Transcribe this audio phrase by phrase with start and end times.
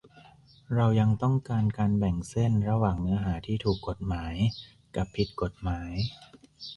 [0.75, 4.35] เรายังต้องการการแบ่งเส้นระหว่างเนื้อหาที่ถูกกฎหมาย
[4.95, 5.91] กับผิดกฎหมาย